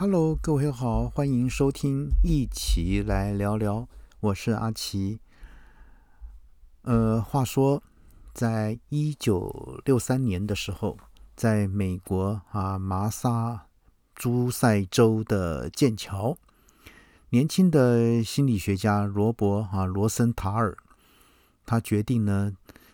[0.00, 3.88] Hello，各位好，欢迎收听，一起来聊聊。
[4.20, 5.18] 我是阿奇。
[6.82, 7.82] 呃，话说，
[8.32, 10.96] 在一九六三年的时候，
[11.34, 13.66] 在美国啊，麻萨
[14.14, 16.38] 诸塞州的剑桥，
[17.30, 20.78] 年轻的心理学家罗伯啊罗森塔尔，
[21.66, 22.52] 他决定呢，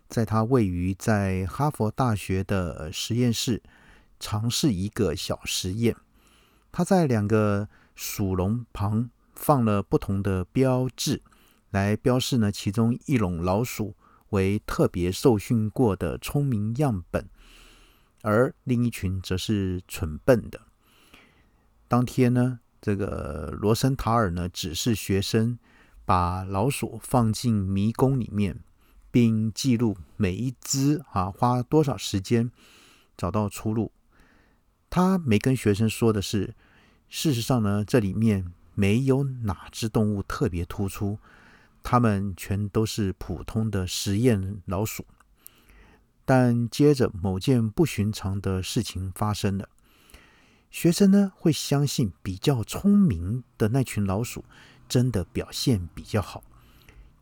[0.08, 3.62] 在他位于在哈佛大学的实验室，
[4.18, 5.94] 尝试一个小实验。
[6.76, 11.22] 他在两个鼠笼旁放了不同的标志，
[11.70, 13.94] 来标示呢其中一笼老鼠
[14.30, 17.28] 为特别受训过的聪明样本，
[18.22, 20.62] 而另一群则是蠢笨的。
[21.86, 25.56] 当天呢，这个罗森塔尔呢指示学生
[26.04, 28.64] 把老鼠放进迷宫里面，
[29.12, 32.50] 并记录每一只啊花多少时间
[33.16, 33.92] 找到出路。
[34.90, 36.56] 他没跟学生说的是。
[37.16, 41.16] 事实上呢，这里面没有哪只动物特别突出，
[41.80, 45.06] 它们全都是普通的实验老鼠。
[46.24, 49.68] 但接着某件不寻常的事情发生了，
[50.72, 54.44] 学生呢会相信比较聪明的那群老鼠
[54.88, 56.42] 真的表现比较好，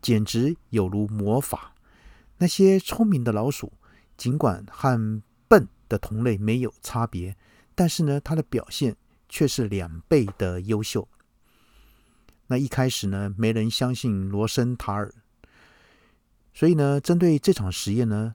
[0.00, 1.74] 简直有如魔法。
[2.38, 3.70] 那些聪明的老鼠
[4.16, 7.36] 尽管和笨的同类没有差别，
[7.74, 8.96] 但是呢，它的表现。
[9.32, 11.08] 却是两倍的优秀。
[12.48, 15.10] 那一开始呢，没人相信罗森塔尔，
[16.52, 18.34] 所以呢，针对这场实验呢，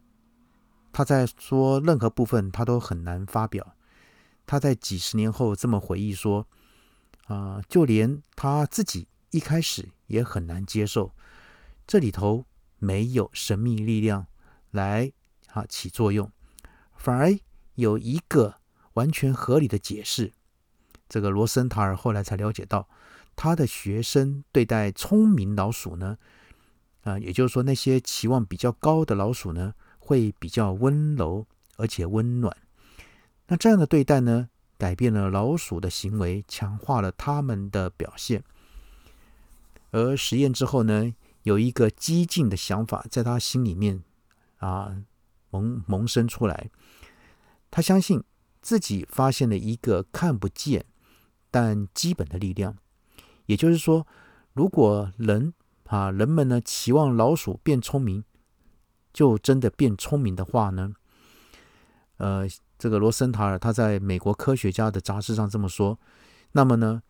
[0.92, 3.75] 他在说任何部分他都很难发表。
[4.48, 6.48] 他在几十年后这么回忆说
[7.28, 11.14] ：“啊，就连他自己一开始也很难接受，
[11.86, 12.44] 这里头
[12.80, 14.25] 没有神秘力量
[14.72, 15.12] 来
[15.53, 16.31] 啊起作用，
[16.95, 17.38] 反而
[17.75, 18.56] 有一个
[18.94, 20.34] 完全合理的解释。”
[21.09, 22.88] 这个罗森塔尔后来才了解到，
[23.36, 26.17] 他的学生对待聪明老鼠呢，
[27.03, 31.46] 啊，也就是说那些期望比较高的老鼠呢，会比较温柔
[31.78, 32.56] 而且温暖。
[33.47, 38.44] 那这样的对待呢，改变了老鼠的行为，强化了他们的表现。
[39.91, 41.13] 而实验之后呢，
[41.44, 44.03] 有一个激进的想法在他心里面
[44.57, 44.97] 啊
[45.50, 46.69] 萌萌生出来，
[47.72, 48.22] 他相信
[48.62, 50.84] 自己发现了一个看不见。
[51.50, 52.75] 但基本的力量，
[53.46, 54.06] 也就是说，
[54.53, 55.53] 如果人
[55.85, 58.24] 啊，人们呢期望老鼠变聪明，
[59.13, 60.94] 就真的变聪明的话呢？
[62.18, 62.47] 呃，
[62.78, 66.00] 这个罗森塔尔他在美国科学家的杂志上这么说。
[66.52, 67.02] 那么呢，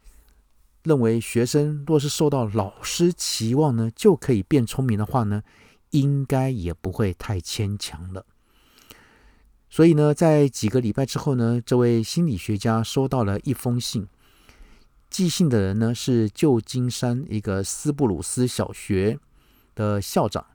[0.83, 5.41] 认为学生若是受到老师期望呢，就可以变聪明的话呢，
[5.91, 8.25] 应该也不会太牵强了。
[9.69, 14.07] 所以呢，在几个礼拜之后呢，这位心理学家收到了一封信。
[15.09, 19.19] 寄信的人呢是旧金山一个斯布鲁斯小学
[19.73, 20.45] 的校长。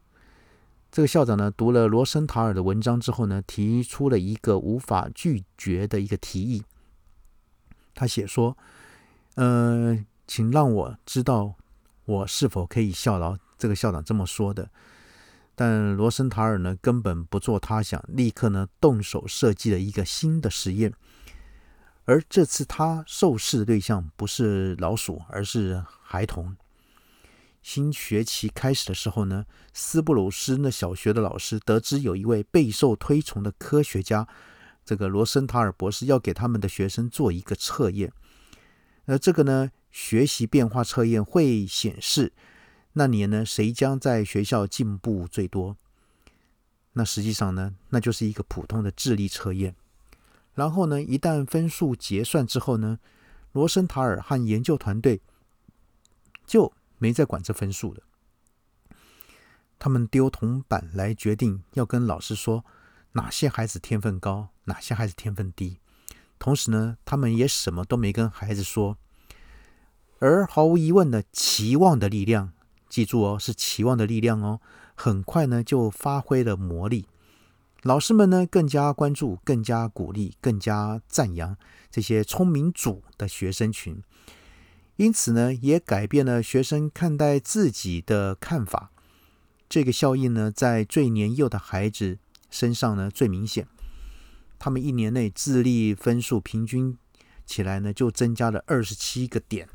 [0.91, 6.63] 这个校长呢读了罗森塔尔的文章之后呢，提出了一个无法拒绝的一个提议。
[7.95, 8.57] 他写说
[9.37, 11.55] ：“呃，请让我知道
[12.05, 14.71] 我是否可以效劳。”这个校长这么说的。
[15.55, 20.93] 但罗森塔尔呢根本不做他想，立刻呢动手设计了一个新的实验。
[22.05, 26.57] 而这次他受试的对象不是老鼠，而是孩童。
[27.63, 34.27] 新学期开始的时候呢，斯布鲁斯那小学的老师得知有一位备受推崇的科学家，
[34.85, 38.13] 这个罗森塔尔博士要给他们的学生做一个测验。
[39.05, 42.33] 那这个呢，学习变化测验会显示
[42.95, 45.77] 那年呢谁将在学校进步最多。
[46.95, 49.77] 那实际上呢，那就是一个普通的智力测验。
[50.55, 52.99] 然后呢，一旦分数结算之后呢，
[53.53, 55.21] 罗森塔尔和研究团队
[56.47, 58.03] 就没再管这分数了。
[59.79, 62.65] 他们丢铜板来决定要跟老师说
[63.13, 65.79] 哪些孩子天分高，哪些孩子天分低。
[66.39, 68.97] 同时呢，他们也什么都没跟孩子说。
[70.19, 72.53] 而毫无疑问的期望的力量，
[72.89, 74.61] 记住哦，是期望的力量哦，
[74.95, 77.09] 很快呢就发挥了魔力。
[77.83, 81.57] 老师们呢，更加关注、更加鼓励、更加赞扬
[81.91, 84.01] 这些聪明组的学生群，
[84.95, 88.93] 因此呢，也改变了学生看待自己的看法。
[89.69, 92.19] 这个效应呢，在最年幼的孩子
[92.51, 93.67] 身上呢最明显。
[94.61, 96.97] 他们一年内智力分数平均
[97.45, 99.69] 起来呢，就增加了二十七个点。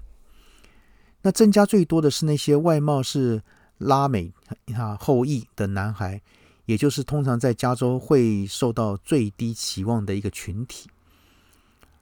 [1.24, 3.44] 那增加最多的是那些外貌是
[3.80, 4.31] 拉美
[4.74, 6.21] 啊后裔的男孩。
[6.68, 10.90] 也就是通常在加州会受到最低期望的一个群体。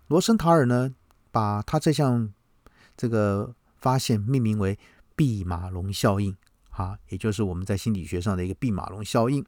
[0.08, 0.94] 罗森塔尔呢，
[1.32, 2.34] 把他这项
[2.98, 4.78] 这个发现命名为
[5.16, 6.36] 毕马龙效应，
[6.72, 9.46] 哈，也就是我们在心理学上的一个毕马龙效应。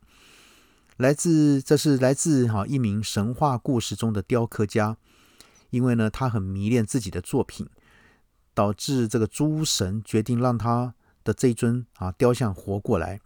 [0.98, 4.98] 来自这是来自哈一名神话故事中的雕刻家，
[5.72, 7.68] 因为呢他很迷恋自己的作品，
[8.54, 10.94] 导致这个诸神决定让他
[11.24, 13.20] 的这尊啊雕像活过来。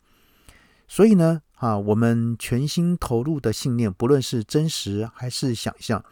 [0.91, 6.03] 所以呢啊，我们全心投入的信念，不论是真实还是想象。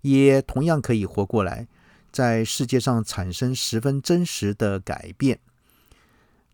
[0.00, 1.68] 也同样可以活过来，
[2.10, 5.38] 在世界上产生十分真实的改变。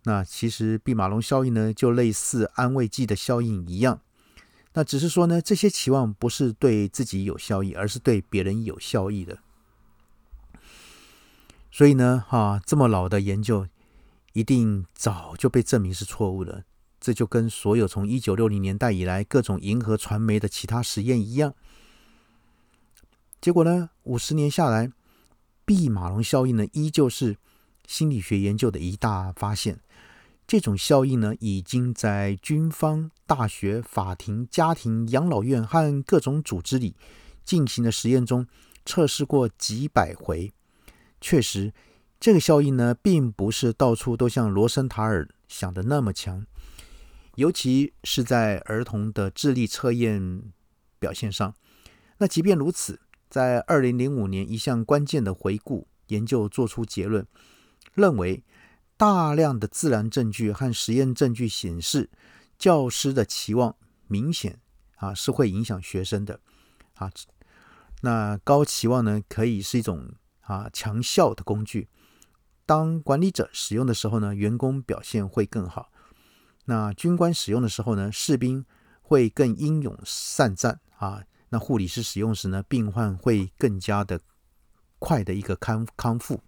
[0.03, 4.03] 那其实毕马龙效应呢，就类似安慰剂的效应一样。
[4.75, 9.39] 那只是说呢，这些期望不是对自己有效益，而是对别人有效益的。
[11.71, 13.67] 所以呢，哈，这么老的研究，
[14.35, 16.65] 一定早就被证明是错误的。
[17.07, 21.55] 这就跟所有从一九六零年代以来各种银河传媒的其他实验一样。
[23.41, 23.91] 结果呢？
[24.03, 24.91] 五十年下来，
[25.65, 27.37] 毕马龙效应呢，依旧是
[27.87, 29.79] 心理学研究的一大发现。
[30.49, 36.97] 这种效应呢，已经在军方、大学、法庭、家庭、养老院和各种组织里
[37.45, 38.45] 进行的实验中
[38.85, 40.53] 测试过几百回。
[41.21, 41.73] 确实，
[42.19, 46.45] 这个效应呢，并不是到处都像罗森塔尔想的那么强，
[47.37, 50.43] 尤其是在儿童的智力测验
[50.99, 51.55] 表现上。
[52.19, 53.01] 那即便如此，
[53.31, 57.27] 在二零零五年，一项关键的回顾研究做出结论，
[57.95, 58.43] 认为
[58.97, 62.11] 大量的自然证据和实验证据显示，
[62.59, 64.59] 教师的期望明显
[64.97, 66.41] 啊是会影响学生的
[66.95, 67.13] 啊。
[68.01, 71.89] 那高期望呢，可以是一种啊强效的工具。
[72.65, 75.93] 当管理者使用的时候呢，员工表现会更好。
[76.67, 78.65] 那军官使用的时候呢，士兵
[79.03, 81.23] 会更英勇善战啊。
[81.49, 84.21] 那护理师使用时呢，病患会更加的
[84.99, 86.41] 快的一个康康复。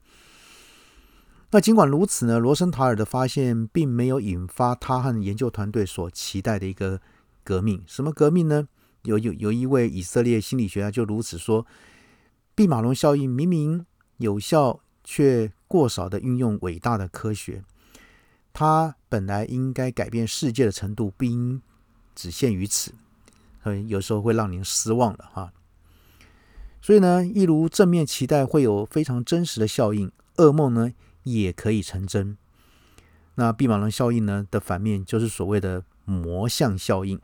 [1.50, 7.00] 那尽管如此呢，罗森塔尔的发现并没有引发他和研究团队所期待的一个
[7.43, 7.82] 革命。
[7.87, 8.69] 什么革命呢？
[9.05, 11.64] 有有有一位以色列心理学家就如此说：，
[12.55, 13.87] 毕马龙效应明明
[14.17, 17.62] 有效，却过少的运用伟大的科学。
[18.59, 21.63] 它本来应该改变世界的程度，不应
[22.13, 22.93] 只限于此。
[23.87, 25.53] 有时候会让您失望的哈，
[26.83, 32.37] 所以呢，一如正面期待会有非常真实的效应，噩梦呢也可以成真。
[33.37, 37.21] 那毕马龙效应呢的反面就是所谓的魔像效应。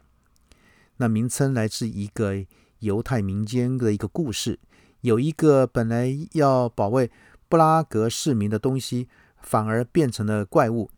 [0.99, 2.47] 那名称来自一个
[2.79, 4.61] 犹太民间的一个故事，
[5.01, 7.11] 有一个本来要保卫
[7.49, 9.09] 布拉格市民的东西，
[9.43, 10.89] 反而变成了怪物，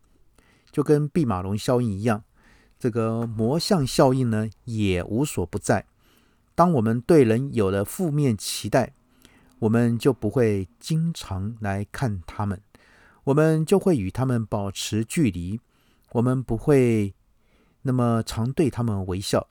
[0.77, 2.23] 就跟毕马龙效应一样。
[2.77, 5.87] 这个魔像效应呢，也无所不在。
[6.53, 8.93] 当我们对人有了负面期待，
[9.57, 12.61] 我们就不会经常来看他们，
[13.23, 15.59] 我们就会与他们保持距离，
[16.11, 17.15] 我们不会
[17.81, 19.47] 那么常对他们微笑。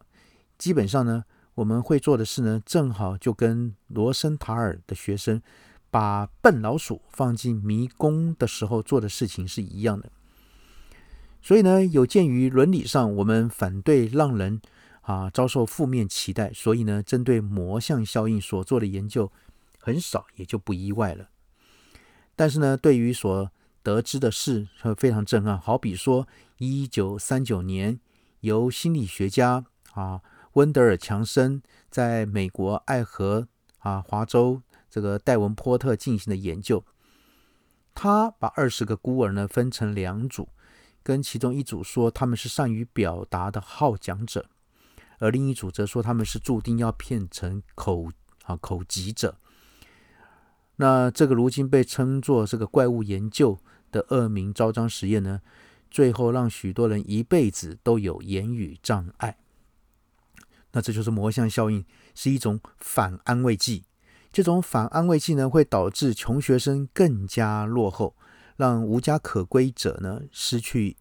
[0.57, 1.25] 基本上呢，
[1.57, 5.43] 我们会做的事呢，正好就跟罗森塔尔的学生
[5.91, 10.09] 把笨老鼠放进迷宫的时候做的事情是一样的。
[11.47, 14.61] 所以呢，有鉴于伦理上我们反对让人
[15.03, 19.31] 啊遭受负面期待，所以呢，针对魔像效应所做的研究
[19.79, 21.29] 很少，也就不意外了。
[22.35, 23.49] 但是呢，对于所
[23.85, 25.57] 得知的事会非常震撼。
[25.57, 26.27] 好比说，
[26.59, 28.01] 一九三九年
[28.41, 30.21] 由心理学家啊
[30.55, 33.47] 温德尔强森在美国爱荷
[33.79, 36.85] 啊华州这个戴文波特进行的研究，
[37.95, 40.49] 他把二十个孤儿呢分成两组。
[41.07, 44.45] 跟其中一组说他们是善于表达的好讲者，
[45.21, 48.11] 而另一组则说他们是注定要变成口
[48.43, 49.39] 啊口疾者。
[50.75, 53.57] 那这个如今被称作这个怪物研究
[53.93, 55.41] 的恶名昭彰实验呢，
[55.93, 59.39] 最后让许多人一辈子都有言语障碍。
[60.73, 61.85] 那这就是魔像效应，
[62.17, 63.85] 是一种反安慰剂。
[64.33, 68.17] 这种反安慰剂呢，会导致穷学生更加落后。
[68.57, 70.97] 让无家可归者呢失去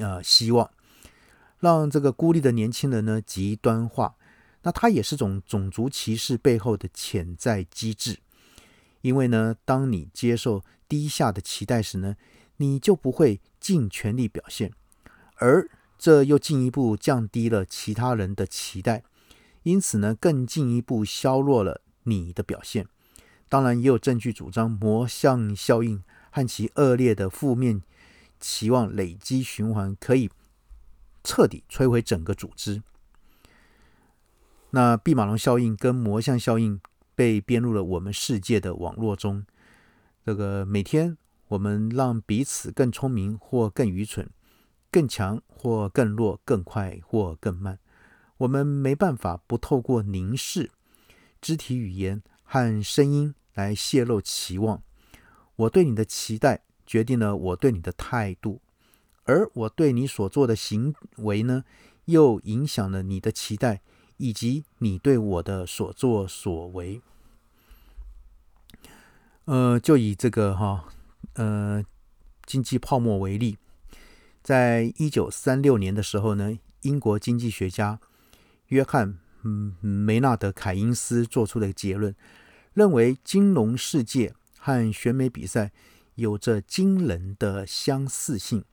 [0.00, 0.70] 呃希望，
[1.58, 4.14] 让这个孤立的年轻人呢极端化，
[4.62, 8.18] 那它也是种种族歧视背后的潜在机制。
[9.00, 12.16] 因为呢，当你接受低下的期待时呢，
[12.56, 14.72] 你就不会尽全力表现，
[15.36, 19.02] 而这又进一步降低了其他人的期待，
[19.62, 22.86] 因此呢，更进一步削弱了你的表现。
[23.48, 26.02] 当然，也有证据主张魔像效应。
[26.34, 27.80] 和其恶劣的负面
[28.40, 30.28] 期望累积循环，可以
[31.22, 32.82] 彻底摧毁整个组织。
[34.70, 36.80] 那毕马龙效应跟魔像效应
[37.14, 39.46] 被编入了我们世界的网络中。
[40.26, 44.28] 这个每天，我们让彼此更聪明或更愚蠢，
[44.90, 47.78] 更强或更弱，更快或更慢。
[48.38, 50.72] 我们没办法不透过凝视、
[51.40, 54.82] 肢体语言和声音来泄露期望。
[55.56, 58.60] 我对你的期待决定了我对你的态度，
[59.24, 61.64] 而我对你所做的行为呢，
[62.06, 63.80] 又影响了你的期待
[64.16, 67.00] 以及你对我的所作所为。
[69.46, 70.86] 呃，就以这个哈，
[71.34, 71.84] 呃，
[72.46, 73.58] 经济泡沫为例，
[74.42, 78.00] 在一九三六年的时候呢，英国经济学家
[78.68, 79.18] 约翰
[79.80, 82.16] 梅纳德凯因斯做出的结论，
[82.72, 84.34] 认为金融世界
[84.64, 85.72] 和选美比赛
[86.14, 88.64] 有着惊人的相似性。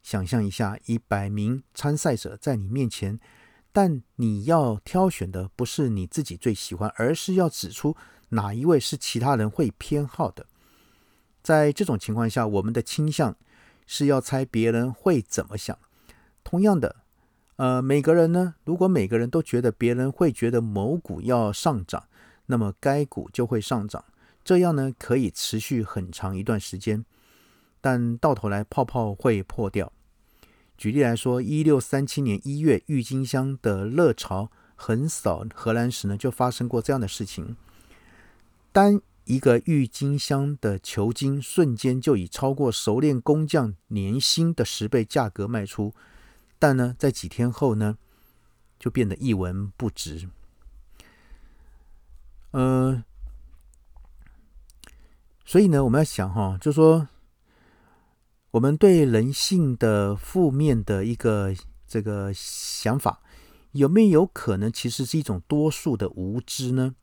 [0.00, 3.18] 想象一下，一百名参赛者在你面前，
[3.72, 7.96] 但你要挑选的不是你自己最喜欢，而是要指出。
[8.28, 10.46] 哪一位是其他人会偏好的？
[11.42, 13.36] 在这种情况下，我们的倾向
[13.84, 15.76] 是要猜别人会怎么想。
[16.44, 16.96] 同样的，
[17.56, 22.04] 呃，每个人呢，如果每个人都觉得别人会觉得某股要上涨，
[22.46, 24.04] 那么该股就会上涨。
[24.44, 27.04] 这样呢，可以持续很长一段时间，
[27.80, 29.92] 但到头来泡泡会破掉。
[30.76, 37.56] 举例来说，一六三七年一月，郁金香的热潮横扫荷兰时呢，就发生过这样的事情。
[38.72, 45.94] 单一个郁金香的球茎，瞬间就以超过熟练工匠年薪的十倍价格卖出，
[46.58, 47.96] 但呢，在几天后呢，
[48.80, 50.28] 就变得一文不值。
[52.50, 53.04] 呃，
[55.44, 57.08] 所以呢，我们要想哈，就说
[58.52, 61.54] 我们对人性的负面的一个
[61.86, 63.20] 这个想法，
[63.72, 66.94] 有没有可能其实是一种多数的无知呢？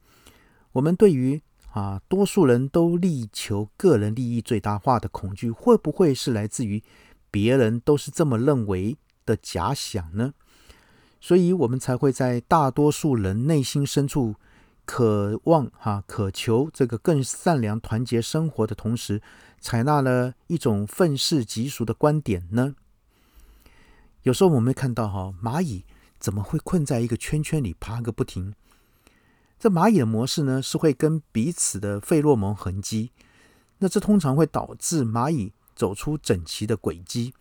[0.73, 1.41] 我们对于
[1.71, 6.83] 啊，多数人都力求个人利益最大化的恐惧，会不会是来自于
[7.29, 10.33] 别人都是这么认为的假想呢？
[11.21, 14.35] 所以，我们才会在大多数人内心深处
[14.91, 19.21] 渴望、哈渴求这个更善良、团结生活的同时，
[19.61, 22.75] 采纳了一种愤世嫉俗的观点呢？
[24.23, 25.85] 有时候我们会看到，哈蚂蚁
[26.17, 28.55] 怎么会困在一个圈圈里爬个不停？
[29.59, 33.11] 这蚂蚁的模式呢，是会跟彼此的费洛蒙痕迹，
[33.77, 37.35] 那这通常会导致蚂蚁走出整齐的轨迹，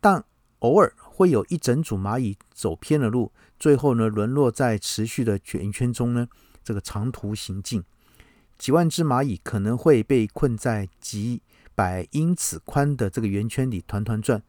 [0.00, 0.24] 但
[0.60, 6.28] 偶尔会有一整组蚂蚁走偏了路，最后呢沦落在持续的圆圈中呢，
[6.66, 7.82] 这个长途行进，
[8.58, 11.40] 几万只蚂蚁可能会被困在几
[11.74, 14.42] 百英尺宽的这个圆圈里团团转，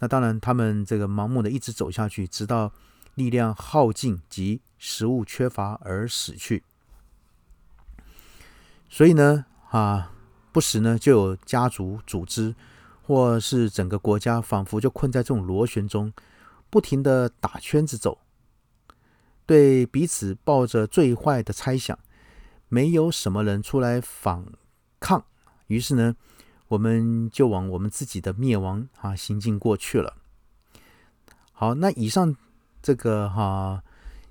[0.00, 2.72] 那当然他们这个盲目的一直走下去，直到。
[3.16, 6.62] 力量耗尽及食物缺乏而死去，
[8.88, 10.12] 所以呢，啊，
[10.52, 12.54] 不时呢就有家族组织
[13.02, 16.10] 或是整个国家，仿佛就困在这种螺旋中，
[16.70, 18.16] 不停的打圈子走，
[19.50, 21.98] 对彼此抱着最坏的猜想，
[22.68, 24.46] 没有什么人出来反
[25.00, 25.24] 抗，
[25.66, 26.14] 于是呢，
[26.68, 30.14] 我们就往我们自己的灭亡啊行进过去了。
[31.50, 32.36] 好，那以上。
[32.80, 33.82] 这个哈，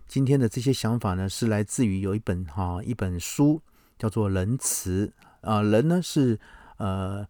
[0.08, 3.62] 今天的这些想法呢，是来自于有一本哈一本书，
[3.98, 5.14] 叫做《仁慈》
[5.48, 6.40] 啊，仁呢是
[6.78, 7.28] 呃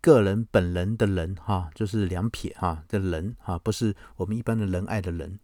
[0.00, 5.40] 个人本人的人哈，就是两撇哈的人哈，不是我们一般的仁爱的人。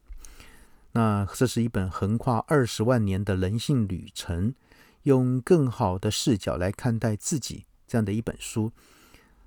[0.94, 4.54] 那这是一本横跨二十万年的人性旅程，
[5.02, 8.72] 用更好的视角来看待自己这样的一本书。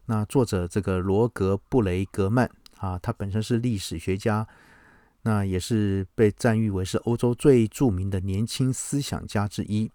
[0.06, 4.48] 那作者这个罗格布雷格曼啊，他本身是历史学家。
[5.24, 9.92] 那也是被赞誉为是欧洲最著名的年轻思想家之一。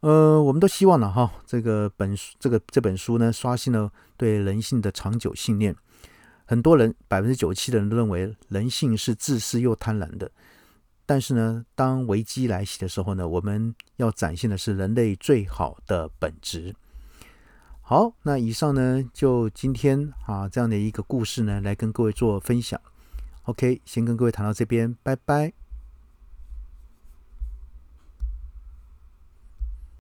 [0.00, 5.74] 呃，我们都希望呢，哈，这个本这个这本书呢，刷新了对人性的长久信念。
[6.44, 10.30] 很多人百分之九七的人都认为人性是自私又贪婪的。
[11.06, 16.74] 但是呢，当危机来袭的时候呢，我们要展现的是人类最好的本质。
[17.82, 22.80] 好，那以上呢，就今天啊这样的一个故事呢，来跟各位做分享。
[23.42, 25.63] OK，先跟各位谈到这边，拜拜。